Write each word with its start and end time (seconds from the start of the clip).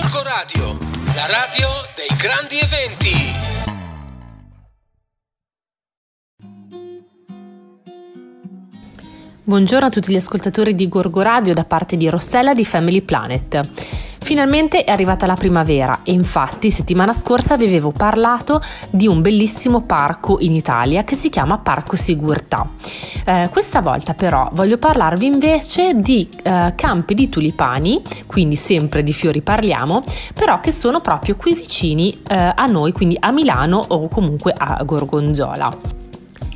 Gorgo 0.00 0.22
Radio, 0.22 0.78
la 1.16 1.26
radio 1.26 1.68
dei 1.96 2.16
grandi 2.16 2.56
eventi. 2.60 3.32
Buongiorno 9.42 9.86
a 9.86 9.90
tutti 9.90 10.12
gli 10.12 10.16
ascoltatori 10.16 10.76
di 10.76 10.88
Gorgo 10.88 11.20
Radio 11.20 11.52
da 11.52 11.64
parte 11.64 11.96
di 11.96 12.08
Rossella 12.08 12.54
di 12.54 12.64
Family 12.64 13.02
Planet. 13.02 13.58
Finalmente 14.28 14.84
è 14.84 14.90
arrivata 14.90 15.24
la 15.24 15.36
primavera 15.36 16.00
e 16.02 16.12
infatti 16.12 16.70
settimana 16.70 17.14
scorsa 17.14 17.56
vi 17.56 17.64
avevo 17.64 17.92
parlato 17.92 18.60
di 18.90 19.06
un 19.06 19.22
bellissimo 19.22 19.80
parco 19.80 20.36
in 20.40 20.54
Italia 20.54 21.02
che 21.02 21.14
si 21.14 21.30
chiama 21.30 21.56
Parco 21.56 21.96
Sigurtà. 21.96 22.68
Eh, 23.24 23.48
questa 23.50 23.80
volta 23.80 24.12
però 24.12 24.50
voglio 24.52 24.76
parlarvi 24.76 25.24
invece 25.24 25.94
di 25.94 26.28
eh, 26.42 26.74
campi 26.76 27.14
di 27.14 27.30
tulipani, 27.30 28.02
quindi 28.26 28.56
sempre 28.56 29.02
di 29.02 29.14
fiori 29.14 29.40
parliamo, 29.40 30.04
però 30.34 30.60
che 30.60 30.72
sono 30.72 31.00
proprio 31.00 31.34
qui 31.34 31.54
vicini 31.54 32.10
eh, 32.28 32.52
a 32.54 32.66
noi, 32.66 32.92
quindi 32.92 33.16
a 33.18 33.30
Milano 33.30 33.82
o 33.88 34.08
comunque 34.08 34.52
a 34.54 34.82
Gorgonzola. 34.84 35.97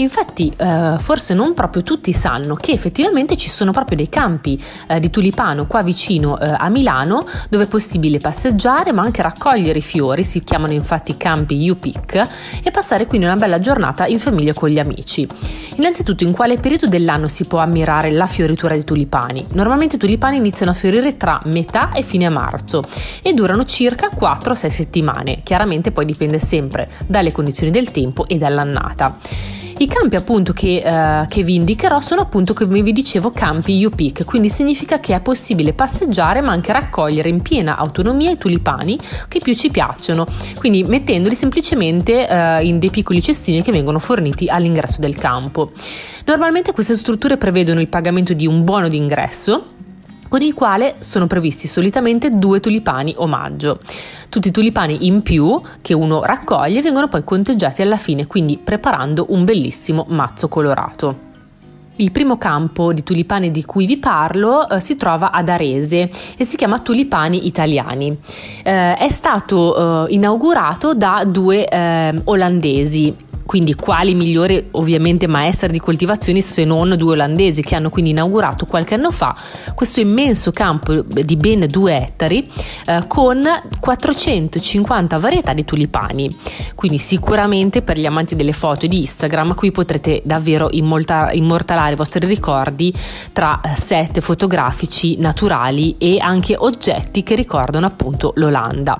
Infatti, 0.00 0.50
eh, 0.56 0.96
forse 0.98 1.34
non 1.34 1.52
proprio 1.52 1.82
tutti 1.82 2.12
sanno 2.12 2.54
che 2.54 2.72
effettivamente 2.72 3.36
ci 3.36 3.50
sono 3.50 3.70
proprio 3.70 3.98
dei 3.98 4.08
campi 4.08 4.62
eh, 4.88 4.98
di 4.98 5.10
tulipano 5.10 5.66
qua 5.66 5.82
vicino 5.82 6.38
eh, 6.38 6.54
a 6.56 6.70
Milano 6.70 7.26
dove 7.50 7.64
è 7.64 7.68
possibile 7.68 8.18
passeggiare 8.18 8.92
ma 8.92 9.02
anche 9.02 9.20
raccogliere 9.20 9.78
i 9.78 9.82
fiori, 9.82 10.24
si 10.24 10.42
chiamano 10.42 10.72
infatti 10.72 11.16
campi 11.18 11.68
U-Pick, 11.68 12.28
e 12.62 12.70
passare 12.70 13.06
quindi 13.06 13.26
una 13.26 13.36
bella 13.36 13.60
giornata 13.60 14.06
in 14.06 14.18
famiglia 14.18 14.54
con 14.54 14.70
gli 14.70 14.78
amici. 14.78 15.28
Innanzitutto, 15.76 16.24
in 16.24 16.32
quale 16.32 16.58
periodo 16.58 16.88
dell'anno 16.88 17.28
si 17.28 17.46
può 17.46 17.58
ammirare 17.58 18.10
la 18.10 18.26
fioritura 18.26 18.74
dei 18.74 18.84
tulipani? 18.84 19.46
Normalmente 19.52 19.96
i 19.96 19.98
tulipani 19.98 20.38
iniziano 20.38 20.72
a 20.72 20.74
fiorire 20.74 21.16
tra 21.16 21.40
metà 21.44 21.92
e 21.92 22.02
fine 22.02 22.28
marzo 22.28 22.82
e 23.22 23.32
durano 23.34 23.64
circa 23.64 24.08
4-6 24.08 24.68
settimane. 24.68 25.40
Chiaramente 25.42 25.92
poi 25.92 26.06
dipende 26.06 26.38
sempre 26.38 26.90
dalle 27.06 27.32
condizioni 27.32 27.70
del 27.70 27.90
tempo 27.90 28.26
e 28.26 28.36
dall'annata. 28.38 29.16
I 29.80 29.86
campi 29.86 30.14
appunto 30.14 30.52
che, 30.52 30.82
uh, 30.84 31.26
che, 31.26 31.42
vi 31.42 31.54
indicherò 31.54 32.02
sono 32.02 32.20
appunto 32.20 32.52
come 32.52 32.82
vi 32.82 32.92
dicevo 32.92 33.30
campi 33.30 33.82
U-Peak, 33.82 34.26
quindi 34.26 34.50
significa 34.50 35.00
che 35.00 35.14
è 35.14 35.20
possibile 35.20 35.72
passeggiare 35.72 36.42
ma 36.42 36.52
anche 36.52 36.70
raccogliere 36.70 37.30
in 37.30 37.40
piena 37.40 37.78
autonomia 37.78 38.30
i 38.30 38.36
tulipani 38.36 38.98
che 39.26 39.38
più 39.38 39.54
ci 39.54 39.70
piacciono, 39.70 40.26
quindi 40.58 40.84
mettendoli 40.84 41.34
semplicemente 41.34 42.26
uh, 42.28 42.62
in 42.62 42.78
dei 42.78 42.90
piccoli 42.90 43.22
cestini 43.22 43.62
che 43.62 43.72
vengono 43.72 43.98
forniti 43.98 44.48
all'ingresso 44.50 45.00
del 45.00 45.14
campo. 45.14 45.72
Normalmente 46.26 46.74
queste 46.74 46.94
strutture 46.94 47.38
prevedono 47.38 47.80
il 47.80 47.88
pagamento 47.88 48.34
di 48.34 48.46
un 48.46 48.62
buono 48.64 48.86
d'ingresso 48.86 49.78
con 50.30 50.42
il 50.42 50.54
quale 50.54 50.94
sono 51.00 51.26
previsti 51.26 51.66
solitamente 51.66 52.30
due 52.30 52.60
tulipani 52.60 53.14
omaggio. 53.16 53.80
Tutti 54.28 54.46
i 54.46 54.52
tulipani 54.52 55.06
in 55.06 55.22
più 55.22 55.60
che 55.82 55.92
uno 55.92 56.22
raccoglie 56.22 56.80
vengono 56.80 57.08
poi 57.08 57.24
conteggiati 57.24 57.82
alla 57.82 57.96
fine, 57.96 58.28
quindi 58.28 58.56
preparando 58.56 59.26
un 59.30 59.44
bellissimo 59.44 60.06
mazzo 60.08 60.46
colorato. 60.46 61.28
Il 61.96 62.12
primo 62.12 62.38
campo 62.38 62.92
di 62.92 63.02
tulipani 63.02 63.50
di 63.50 63.64
cui 63.64 63.86
vi 63.86 63.98
parlo 63.98 64.68
eh, 64.68 64.78
si 64.78 64.96
trova 64.96 65.32
ad 65.32 65.48
Arese 65.48 66.08
e 66.36 66.44
si 66.44 66.56
chiama 66.56 66.78
Tulipani 66.78 67.46
Italiani. 67.48 68.16
Eh, 68.62 68.94
è 68.94 69.08
stato 69.08 70.06
eh, 70.06 70.14
inaugurato 70.14 70.94
da 70.94 71.24
due 71.26 71.66
eh, 71.66 72.20
olandesi, 72.24 73.14
quindi 73.50 73.74
quali 73.74 74.14
migliori 74.14 74.68
ovviamente 74.70 75.26
maestre 75.26 75.66
di 75.66 75.80
coltivazione 75.80 76.40
se 76.40 76.64
non 76.64 76.94
due 76.96 77.14
olandesi 77.14 77.62
che 77.62 77.74
hanno 77.74 77.90
quindi 77.90 78.10
inaugurato 78.10 78.64
qualche 78.64 78.94
anno 78.94 79.10
fa 79.10 79.34
questo 79.74 79.98
immenso 79.98 80.52
campo 80.52 81.02
di 81.02 81.34
ben 81.34 81.66
due 81.68 81.96
ettari 81.96 82.48
eh, 82.86 83.08
con 83.08 83.42
450 83.80 85.18
varietà 85.18 85.52
di 85.52 85.64
tulipani. 85.64 86.28
Quindi 86.76 86.98
sicuramente 86.98 87.82
per 87.82 87.98
gli 87.98 88.06
amanti 88.06 88.36
delle 88.36 88.52
foto 88.52 88.86
di 88.86 89.00
Instagram 89.00 89.54
qui 89.54 89.72
potrete 89.72 90.22
davvero 90.24 90.68
immortalare 90.70 91.94
i 91.94 91.96
vostri 91.96 92.24
ricordi 92.28 92.94
tra 93.32 93.60
eh, 93.62 93.74
set 93.74 94.20
fotografici 94.20 95.16
naturali 95.18 95.96
e 95.98 96.18
anche 96.20 96.54
oggetti 96.56 97.24
che 97.24 97.34
ricordano 97.34 97.86
appunto 97.86 98.30
l'Olanda. 98.36 98.96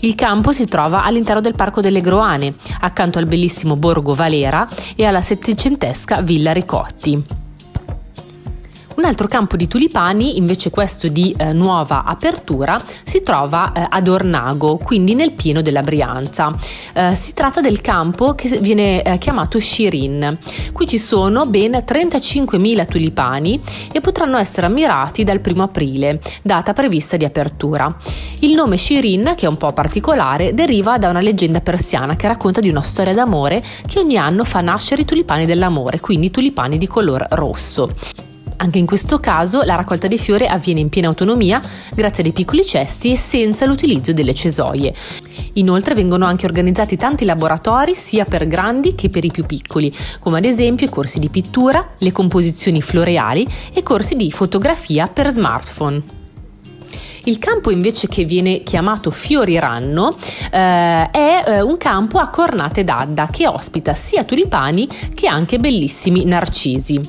Il 0.00 0.16
campo 0.16 0.50
si 0.50 0.66
trova 0.66 1.04
all'interno 1.04 1.40
del 1.40 1.54
Parco 1.54 1.80
delle 1.80 2.00
Groane, 2.00 2.52
accanto 2.80 3.20
al 3.20 3.26
bellissimo 3.26 3.76
borgo 3.76 3.90
Borgo 3.92 4.14
Valera 4.14 4.66
e 4.96 5.04
alla 5.04 5.20
settecentesca 5.20 6.22
Villa 6.22 6.52
Ricotti. 6.52 7.41
Un 9.02 9.08
altro 9.08 9.26
campo 9.26 9.56
di 9.56 9.66
tulipani, 9.66 10.36
invece 10.36 10.70
questo 10.70 11.08
di 11.08 11.34
eh, 11.36 11.52
nuova 11.52 12.04
apertura, 12.04 12.80
si 13.02 13.24
trova 13.24 13.72
eh, 13.72 13.84
ad 13.90 14.06
Ornago, 14.06 14.76
quindi 14.76 15.16
nel 15.16 15.32
pieno 15.32 15.60
della 15.60 15.82
Brianza. 15.82 16.56
Eh, 16.92 17.16
si 17.16 17.34
tratta 17.34 17.60
del 17.60 17.80
campo 17.80 18.36
che 18.36 18.60
viene 18.60 19.02
eh, 19.02 19.18
chiamato 19.18 19.58
Shirin. 19.58 20.38
Qui 20.72 20.86
ci 20.86 20.98
sono 20.98 21.46
ben 21.46 21.72
35.000 21.72 22.86
tulipani 22.86 23.60
e 23.90 24.00
potranno 24.00 24.38
essere 24.38 24.68
ammirati 24.68 25.24
dal 25.24 25.40
1 25.44 25.62
aprile, 25.64 26.20
data 26.40 26.72
prevista 26.72 27.16
di 27.16 27.24
apertura. 27.24 27.92
Il 28.42 28.54
nome 28.54 28.76
Shirin, 28.76 29.32
che 29.36 29.46
è 29.46 29.48
un 29.48 29.56
po' 29.56 29.72
particolare, 29.72 30.54
deriva 30.54 30.96
da 30.98 31.08
una 31.08 31.20
leggenda 31.20 31.60
persiana 31.60 32.14
che 32.14 32.28
racconta 32.28 32.60
di 32.60 32.68
una 32.68 32.82
storia 32.82 33.14
d'amore 33.14 33.64
che 33.84 33.98
ogni 33.98 34.16
anno 34.16 34.44
fa 34.44 34.60
nascere 34.60 35.02
i 35.02 35.04
tulipani 35.04 35.44
dell'amore, 35.44 35.98
quindi 35.98 36.30
tulipani 36.30 36.78
di 36.78 36.86
color 36.86 37.26
rosso. 37.30 37.92
Anche 38.62 38.78
in 38.78 38.86
questo 38.86 39.18
caso 39.18 39.62
la 39.64 39.74
raccolta 39.74 40.06
dei 40.06 40.18
fiori 40.18 40.46
avviene 40.46 40.78
in 40.78 40.88
piena 40.88 41.08
autonomia 41.08 41.60
grazie 41.92 42.20
a 42.20 42.22
dei 42.22 42.32
piccoli 42.32 42.64
cesti 42.64 43.10
e 43.10 43.16
senza 43.16 43.66
l'utilizzo 43.66 44.12
delle 44.12 44.34
cesoie. 44.34 44.94
Inoltre 45.54 45.94
vengono 45.94 46.26
anche 46.26 46.46
organizzati 46.46 46.96
tanti 46.96 47.24
laboratori 47.24 47.96
sia 47.96 48.24
per 48.24 48.46
grandi 48.46 48.94
che 48.94 49.08
per 49.08 49.24
i 49.24 49.32
più 49.32 49.46
piccoli, 49.46 49.92
come 50.20 50.38
ad 50.38 50.44
esempio 50.44 50.86
i 50.86 50.90
corsi 50.90 51.18
di 51.18 51.28
pittura, 51.28 51.84
le 51.98 52.12
composizioni 52.12 52.80
floreali 52.80 53.44
e 53.74 53.82
corsi 53.82 54.14
di 54.14 54.30
fotografia 54.30 55.08
per 55.08 55.32
smartphone. 55.32 56.20
Il 57.24 57.38
campo 57.38 57.70
invece 57.70 58.08
che 58.08 58.24
viene 58.24 58.64
chiamato 58.64 59.12
Fioriranno 59.12 60.08
eh, 60.50 61.08
è 61.10 61.44
eh, 61.46 61.60
un 61.60 61.76
campo 61.76 62.18
a 62.18 62.28
cornate 62.28 62.82
d'Adda 62.82 63.28
che 63.30 63.46
ospita 63.46 63.94
sia 63.94 64.24
tulipani 64.24 64.88
che 65.14 65.28
anche 65.28 65.58
bellissimi 65.58 66.24
narcisi. 66.24 67.00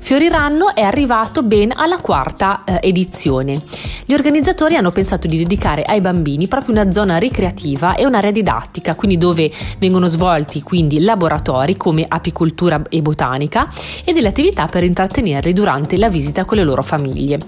Fioriranno 0.00 0.74
è 0.74 0.82
arrivato 0.82 1.42
ben 1.42 1.72
alla 1.74 1.98
quarta 1.98 2.64
eh, 2.64 2.78
edizione. 2.82 3.62
Gli 4.04 4.14
organizzatori 4.14 4.74
hanno 4.74 4.90
pensato 4.90 5.28
di 5.28 5.36
dedicare 5.36 5.82
ai 5.82 6.00
bambini 6.00 6.48
proprio 6.48 6.74
una 6.74 6.90
zona 6.90 7.16
ricreativa 7.18 7.94
e 7.94 8.04
un'area 8.06 8.32
didattica, 8.32 8.96
quindi 8.96 9.18
dove 9.18 9.52
vengono 9.78 10.06
svolti 10.06 10.62
quindi 10.62 11.00
laboratori 11.00 11.76
come 11.76 12.06
apicoltura 12.08 12.82
e 12.88 13.02
botanica 13.02 13.68
e 14.04 14.12
delle 14.12 14.28
attività 14.28 14.66
per 14.66 14.82
intrattenerli 14.82 15.52
durante 15.52 15.96
la 15.96 16.08
visita 16.08 16.44
con 16.44 16.56
le 16.56 16.64
loro 16.64 16.82
famiglie. 16.82 17.38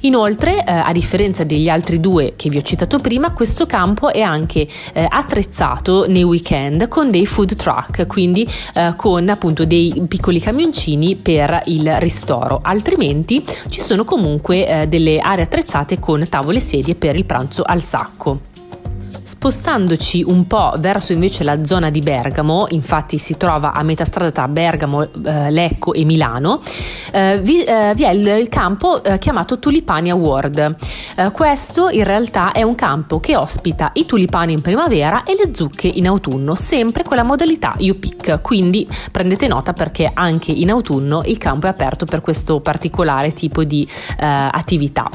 Inoltre, 0.00 0.64
eh, 0.64 0.72
a 0.72 0.92
differenza 0.92 1.42
degli 1.42 1.68
altri 1.68 1.98
due 1.98 2.34
che 2.36 2.48
vi 2.50 2.58
ho 2.58 2.62
citato 2.62 2.98
prima, 2.98 3.32
questo 3.32 3.66
campo 3.66 4.12
è 4.12 4.20
anche 4.20 4.66
eh, 4.92 5.06
attrezzato 5.08 6.06
nei 6.06 6.22
weekend 6.22 6.86
con 6.86 7.10
dei 7.10 7.26
food 7.26 7.56
truck, 7.56 8.06
quindi 8.06 8.48
eh, 8.74 8.92
con 8.94 9.28
appunto 9.28 9.64
dei 9.64 10.04
piccoli 10.06 10.38
camioncini 10.38 11.16
per 11.16 11.62
il 11.64 11.98
ristoro. 12.02 12.60
Altrimenti 12.62 13.44
ci 13.68 13.80
sono 13.80 14.04
comunque 14.04 14.66
eh, 14.66 14.86
delle 14.86 15.18
aree 15.18 15.44
attrezzate 15.44 15.98
con 15.98 16.26
tavole 16.28 16.58
e 16.58 16.60
sedie 16.60 16.94
per 16.94 17.16
il 17.16 17.24
pranzo 17.24 17.62
al 17.62 17.82
sacco. 17.82 18.50
Spostandoci 19.32 20.22
un 20.26 20.46
po' 20.46 20.74
verso 20.78 21.14
invece 21.14 21.42
la 21.42 21.64
zona 21.64 21.88
di 21.88 22.00
Bergamo, 22.00 22.66
infatti 22.68 23.16
si 23.16 23.38
trova 23.38 23.72
a 23.72 23.82
metà 23.82 24.04
strada 24.04 24.30
tra 24.30 24.46
Bergamo, 24.46 25.02
eh, 25.02 25.50
Lecco 25.50 25.94
e 25.94 26.04
Milano, 26.04 26.60
eh, 27.12 27.40
vi, 27.40 27.64
eh, 27.64 27.94
vi, 27.96 28.04
è 28.04 28.10
il, 28.10 28.26
il 28.26 28.48
campo 28.50 29.02
eh, 29.02 29.18
chiamato 29.18 29.58
Tulipani 29.58 30.10
Award. 30.10 30.76
Eh, 31.16 31.30
questo 31.30 31.88
in 31.88 32.04
realtà 32.04 32.52
è 32.52 32.62
un 32.62 32.74
campo 32.74 33.20
che 33.20 33.34
ospita 33.34 33.92
i 33.94 34.04
tulipani 34.04 34.52
in 34.52 34.60
primavera 34.60 35.24
e 35.24 35.34
le 35.34 35.54
zucche 35.54 35.88
in 35.88 36.06
autunno, 36.06 36.54
sempre 36.54 37.02
con 37.02 37.16
la 37.16 37.22
modalità 37.22 37.74
U-Pick, 37.78 38.42
quindi 38.42 38.86
prendete 39.10 39.48
nota 39.48 39.72
perché 39.72 40.10
anche 40.12 40.52
in 40.52 40.70
autunno 40.70 41.22
il 41.24 41.38
campo 41.38 41.66
è 41.66 41.70
aperto 41.70 42.04
per 42.04 42.20
questo 42.20 42.60
particolare 42.60 43.32
tipo 43.32 43.64
di 43.64 43.88
eh, 44.20 44.26
attività. 44.26 45.08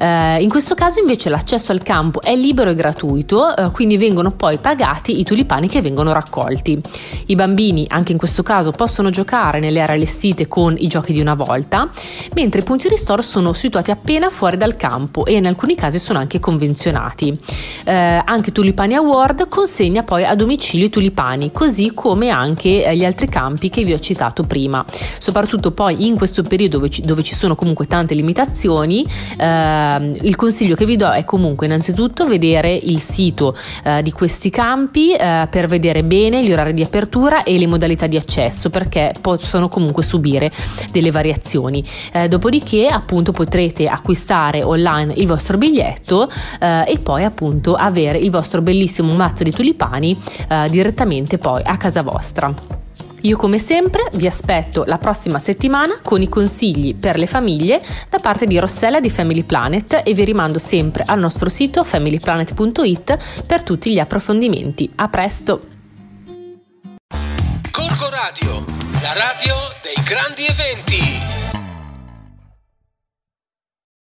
in 0.00 0.48
questo 0.48 0.74
caso 0.74 0.98
invece 0.98 1.30
l'accesso 1.30 1.70
al 1.70 1.82
campo 1.82 2.20
è 2.20 2.34
libero 2.34 2.70
e 2.70 2.74
gratuito, 2.74 3.58
eh, 3.60 3.70
quindi 3.70 3.96
vengono 3.96 4.32
poi 4.32 4.58
pagati 4.58 5.20
i 5.20 5.24
tulipani 5.24 5.68
che 5.68 5.80
vengono 5.80 6.12
raccolti. 6.12 6.80
I 7.26 7.34
bambini, 7.34 7.86
anche 7.88 8.12
in 8.12 8.18
questo 8.18 8.42
caso, 8.42 8.72
possono 8.72 9.10
giocare 9.10 9.60
nelle 9.60 9.80
aree 9.80 9.96
allestite 9.96 10.48
con 10.48 10.74
i 10.76 10.86
giochi 10.86 11.12
di 11.12 11.20
una 11.20 11.34
volta, 11.34 11.88
mentre 12.34 12.60
i 12.60 12.64
punti 12.64 12.88
ristoro 12.88 13.22
sono 13.22 13.52
situati 13.52 13.90
appena 13.90 14.30
fuori 14.30 14.56
dal 14.56 14.76
campo 14.76 15.24
e 15.24 15.34
in 15.34 15.46
alcuni 15.46 15.74
casi 15.74 15.98
sono 15.98 16.18
anche 16.18 16.40
convenzionati. 16.40 17.38
Eh, 17.84 18.22
anche 18.24 18.52
Tulipani 18.52 18.94
Award 18.94 19.48
consegna 19.48 20.02
poi 20.02 20.24
a 20.24 20.34
domicilio 20.34 20.86
i 20.86 20.90
tulipani, 20.90 21.50
così 21.52 21.92
come 21.94 22.30
anche 22.30 22.84
eh, 22.84 22.96
gli 22.96 23.04
altri 23.04 23.28
campi 23.28 23.68
che 23.68 23.84
vi 23.84 23.92
ho 23.92 23.98
citato 23.98 24.44
prima. 24.44 24.84
Soprattutto 25.18 25.70
poi 25.70 26.06
in 26.06 26.16
questo 26.16 26.42
periodo 26.42 26.78
dove 26.80 26.90
ci, 26.90 27.02
dove 27.02 27.22
ci 27.22 27.34
sono 27.34 27.54
comunque 27.54 27.86
tante 27.86 28.14
limitazioni, 28.14 29.06
eh, 29.38 30.18
il 30.22 30.36
consiglio 30.36 30.74
che 30.74 30.86
vi 30.86 30.96
do 30.96 31.10
è 31.10 31.24
comunque 31.24 31.66
innanzitutto 31.66 32.26
vedere 32.26 32.72
il 32.72 33.00
sito 33.00 33.49
eh, 33.84 34.02
di 34.02 34.12
questi 34.12 34.50
campi 34.50 35.14
eh, 35.14 35.48
per 35.50 35.66
vedere 35.66 36.02
bene 36.04 36.44
gli 36.44 36.52
orari 36.52 36.74
di 36.74 36.82
apertura 36.82 37.42
e 37.42 37.58
le 37.58 37.66
modalità 37.66 38.06
di 38.06 38.16
accesso 38.16 38.70
perché 38.70 39.12
possono 39.20 39.68
comunque 39.68 40.02
subire 40.02 40.50
delle 40.92 41.10
variazioni. 41.10 41.84
Eh, 42.12 42.28
dopodiché 42.28 42.88
appunto 42.88 43.32
potrete 43.32 43.88
acquistare 43.88 44.62
online 44.62 45.14
il 45.16 45.26
vostro 45.26 45.58
biglietto 45.58 46.28
eh, 46.60 46.84
e 46.86 46.98
poi 46.98 47.24
appunto 47.24 47.74
avere 47.74 48.18
il 48.18 48.30
vostro 48.30 48.62
bellissimo 48.62 49.14
mazzo 49.14 49.42
di 49.42 49.50
tulipani 49.50 50.16
eh, 50.48 50.66
direttamente 50.70 51.38
poi 51.38 51.62
a 51.64 51.76
casa 51.76 52.02
vostra. 52.02 52.79
Io 53.22 53.36
come 53.36 53.58
sempre 53.58 54.08
vi 54.14 54.26
aspetto 54.26 54.84
la 54.86 54.96
prossima 54.96 55.38
settimana 55.38 55.98
con 56.02 56.22
i 56.22 56.28
consigli 56.28 56.94
per 56.94 57.18
le 57.18 57.26
famiglie 57.26 57.82
da 58.08 58.18
parte 58.18 58.46
di 58.46 58.58
Rossella 58.58 59.00
di 59.00 59.10
Family 59.10 59.42
Planet 59.42 60.02
e 60.04 60.14
vi 60.14 60.24
rimando 60.24 60.58
sempre 60.58 61.02
al 61.06 61.18
nostro 61.18 61.50
sito 61.50 61.84
familyplanet.it 61.84 63.44
per 63.46 63.62
tutti 63.62 63.92
gli 63.92 63.98
approfondimenti. 63.98 64.90
A 64.96 65.08
presto! 65.08 65.66
Corco 67.70 68.08
Radio, 68.08 68.64
la 69.02 69.12
radio 69.12 69.54
dei 69.82 70.02
grandi 70.02 70.46
eventi. 70.46 71.39